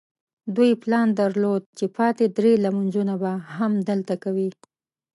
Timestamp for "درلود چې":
1.19-1.85